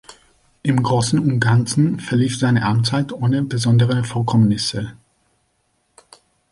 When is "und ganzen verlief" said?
1.19-2.35